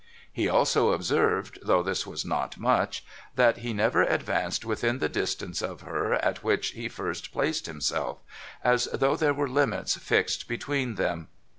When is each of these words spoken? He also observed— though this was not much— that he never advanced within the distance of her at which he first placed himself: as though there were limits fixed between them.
He 0.33 0.49
also 0.49 0.93
observed— 0.93 1.59
though 1.61 1.83
this 1.83 2.07
was 2.07 2.25
not 2.25 2.57
much— 2.57 3.05
that 3.35 3.57
he 3.57 3.71
never 3.71 4.01
advanced 4.01 4.65
within 4.65 4.97
the 4.97 5.07
distance 5.07 5.61
of 5.61 5.81
her 5.81 6.15
at 6.15 6.43
which 6.43 6.69
he 6.71 6.89
first 6.89 7.31
placed 7.31 7.67
himself: 7.67 8.17
as 8.63 8.85
though 8.91 9.15
there 9.15 9.35
were 9.35 9.47
limits 9.47 9.97
fixed 9.97 10.47
between 10.47 10.95
them. 10.95 11.27